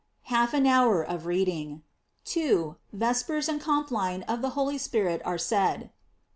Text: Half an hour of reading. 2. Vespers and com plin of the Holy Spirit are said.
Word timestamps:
Half 0.23 0.55
an 0.55 0.65
hour 0.65 1.03
of 1.03 1.27
reading. 1.27 1.83
2. 2.25 2.75
Vespers 2.91 3.47
and 3.47 3.61
com 3.61 3.85
plin 3.87 4.23
of 4.23 4.41
the 4.41 4.49
Holy 4.57 4.79
Spirit 4.79 5.21
are 5.23 5.37
said. 5.37 5.91